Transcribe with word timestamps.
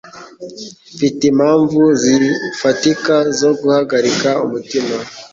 Mfite 0.93 1.21
impamvu 1.31 1.81
zifatika 2.01 3.15
zo 3.39 3.51
guhagarika 3.59 4.29
umutima 4.45 4.95